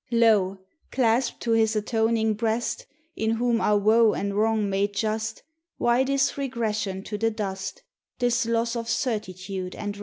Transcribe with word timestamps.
Lo! 0.09 0.57
claspt 0.91 1.37
to 1.41 1.51
His 1.51 1.75
atoning 1.75 2.33
breast 2.33 2.87
In 3.15 3.35
Whom 3.35 3.61
are 3.61 3.77
woe 3.77 4.13
and 4.13 4.33
wrong 4.33 4.67
made 4.67 4.95
just, 4.95 5.43
Why 5.77 6.03
this 6.03 6.39
regression 6.39 7.03
to 7.03 7.19
the 7.19 7.29
dust 7.29 7.83
This 8.17 8.47
loss 8.47 8.75
of 8.75 8.89
certitude 8.89 9.75
and 9.75 9.95
rest? 9.95 9.99